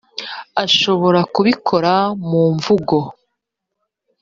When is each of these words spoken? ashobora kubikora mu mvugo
ashobora 0.63 1.19
kubikora 1.33 1.93
mu 2.29 2.43
mvugo 2.55 2.97